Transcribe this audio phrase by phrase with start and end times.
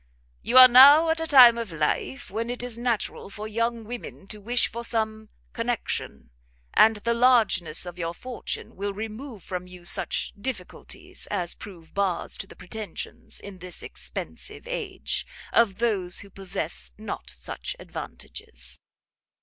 [0.41, 4.25] "You are now at a time of life when it is natural for young women
[4.29, 6.31] to wish for some connection:
[6.73, 12.35] and the largeness of your fortune will remove from you such difficulties as prove bars
[12.39, 18.79] to the pretensions, in this expensive age, of those who possess not such advantages.